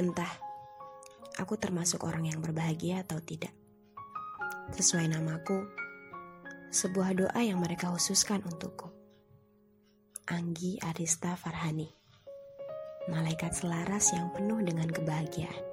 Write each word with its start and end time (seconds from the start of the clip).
Entah, 0.00 0.32
aku 1.36 1.60
termasuk 1.60 2.08
orang 2.08 2.24
yang 2.24 2.40
berbahagia 2.40 3.04
atau 3.04 3.20
tidak. 3.20 3.52
Sesuai 4.72 5.12
namaku, 5.12 5.60
sebuah 6.72 7.12
doa 7.12 7.40
yang 7.44 7.60
mereka 7.60 7.92
khususkan 7.92 8.40
untukku. 8.40 8.88
Anggi 10.24 10.80
Arista 10.80 11.36
Farhani, 11.36 11.84
malaikat 13.12 13.60
selaras 13.60 14.16
yang 14.16 14.32
penuh 14.32 14.64
dengan 14.64 14.88
kebahagiaan. 14.88 15.64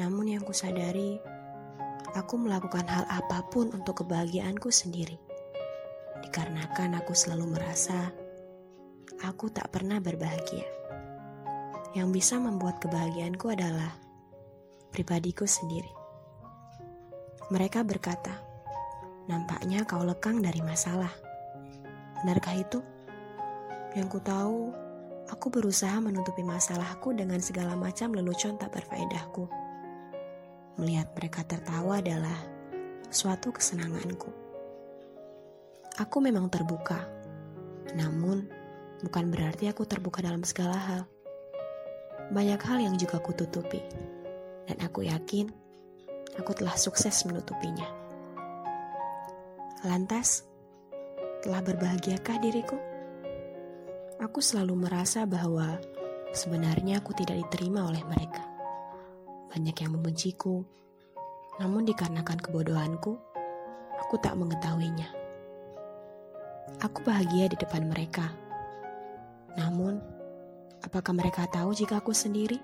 Namun 0.00 0.32
yang 0.32 0.48
kusadari, 0.48 1.20
aku 2.16 2.40
melakukan 2.40 2.88
hal 2.88 3.04
apa 3.04 3.44
pun 3.52 3.68
untuk 3.68 4.00
kebahagiaanku 4.00 4.72
sendiri. 4.72 5.20
Dikarenakan 6.24 7.04
aku 7.04 7.12
selalu 7.12 7.52
merasa 7.52 8.16
aku 9.20 9.52
tak 9.52 9.76
pernah 9.76 10.00
berbahagia. 10.00 10.77
Yang 11.98 12.22
bisa 12.22 12.38
membuat 12.38 12.78
kebahagiaanku 12.78 13.50
adalah 13.50 13.90
pribadiku 14.94 15.50
sendiri. 15.50 15.90
Mereka 17.50 17.82
berkata, 17.82 18.38
nampaknya 19.26 19.82
kau 19.82 20.06
lekang 20.06 20.38
dari 20.38 20.62
masalah. 20.62 21.10
Benarkah 22.22 22.54
itu? 22.54 22.78
Yang 23.98 24.14
ku 24.14 24.20
tahu, 24.22 24.70
aku 25.26 25.50
berusaha 25.50 25.98
menutupi 25.98 26.46
masalahku 26.46 27.10
dengan 27.18 27.42
segala 27.42 27.74
macam 27.74 28.14
lelucon 28.14 28.54
tak 28.62 28.78
berfaedahku. 28.78 29.50
Melihat 30.78 31.10
mereka 31.18 31.42
tertawa 31.50 31.98
adalah 31.98 32.38
suatu 33.10 33.50
kesenanganku. 33.50 34.30
Aku 35.98 36.22
memang 36.22 36.46
terbuka, 36.46 37.10
namun 37.98 38.46
bukan 39.02 39.34
berarti 39.34 39.66
aku 39.66 39.82
terbuka 39.82 40.22
dalam 40.22 40.46
segala 40.46 40.78
hal. 40.78 41.02
Banyak 42.28 42.60
hal 42.60 42.78
yang 42.84 42.94
juga 43.00 43.16
aku 43.16 43.32
tutupi, 43.32 43.80
dan 44.68 44.76
aku 44.84 45.08
yakin 45.08 45.48
aku 46.36 46.52
telah 46.52 46.76
sukses 46.76 47.24
menutupinya. 47.24 47.88
Lantas, 49.88 50.44
telah 51.40 51.64
berbahagiakah 51.64 52.36
diriku? 52.42 52.76
Aku 54.18 54.42
selalu 54.42 54.74
merasa 54.74 55.24
bahwa 55.24 55.78
sebenarnya 56.34 57.00
aku 57.00 57.14
tidak 57.14 57.46
diterima 57.46 57.86
oleh 57.86 58.02
mereka. 58.04 58.42
Banyak 59.48 59.76
yang 59.80 59.96
membenciku, 59.96 60.66
namun 61.62 61.86
dikarenakan 61.86 62.38
kebodohanku, 62.38 63.16
aku 63.98 64.14
tak 64.20 64.36
mengetahuinya. 64.36 65.08
Aku 66.84 67.00
bahagia 67.02 67.48
di 67.48 67.56
depan 67.56 67.88
mereka. 67.88 68.30
Namun, 69.56 70.17
apakah 70.84 71.14
mereka 71.14 71.46
tahu 71.50 71.74
jika 71.74 72.02
aku 72.02 72.10
sendiri? 72.10 72.58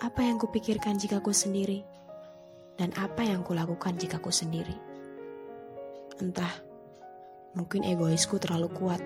Apa 0.00 0.24
yang 0.24 0.40
kupikirkan 0.40 0.96
jika 0.96 1.20
aku 1.20 1.32
sendiri? 1.32 1.84
Dan 2.80 2.96
apa 2.96 3.20
yang 3.20 3.44
kulakukan 3.44 4.00
jika 4.00 4.16
aku 4.16 4.32
sendiri? 4.32 4.72
Entah, 6.20 6.50
mungkin 7.52 7.84
egoisku 7.84 8.40
terlalu 8.40 8.72
kuat. 8.72 9.02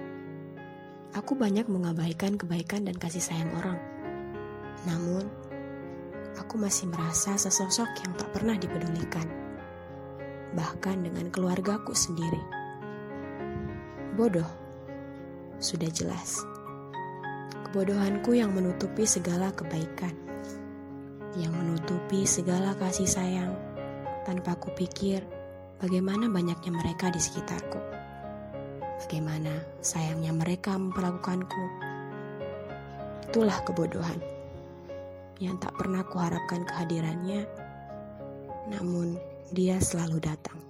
Aku 1.15 1.35
banyak 1.35 1.67
mengabaikan 1.67 2.39
kebaikan 2.39 2.87
dan 2.87 2.95
kasih 2.99 3.23
sayang 3.23 3.51
orang. 3.59 3.79
Namun, 4.87 5.27
aku 6.39 6.59
masih 6.59 6.91
merasa 6.91 7.35
sesosok 7.35 7.91
yang 8.03 8.13
tak 8.15 8.31
pernah 8.35 8.55
dipedulikan. 8.55 9.27
Bahkan 10.55 11.07
dengan 11.07 11.31
keluargaku 11.35 11.95
sendiri 11.95 12.65
bodoh. 14.15 14.47
Sudah 15.59 15.91
jelas. 15.91 16.47
Kebodohanku 17.75 18.39
yang 18.39 18.55
menutupi 18.55 19.03
segala 19.03 19.51
kebaikan. 19.51 20.15
Yang 21.35 21.59
menutupi 21.59 22.23
segala 22.23 22.71
kasih 22.79 23.11
sayang 23.11 23.51
tanpa 24.23 24.55
kupikir 24.55 25.27
bagaimana 25.83 26.31
banyaknya 26.31 26.71
mereka 26.71 27.11
di 27.11 27.19
sekitarku. 27.19 27.83
Bagaimana 28.79 29.59
sayangnya 29.83 30.31
mereka 30.31 30.79
memperlakukanku. 30.79 31.65
Itulah 33.27 33.59
kebodohan 33.67 34.23
yang 35.43 35.59
tak 35.59 35.75
pernah 35.75 36.07
kuharapkan 36.07 36.63
kehadirannya, 36.71 37.43
namun 38.71 39.19
dia 39.51 39.83
selalu 39.83 40.23
datang. 40.23 40.63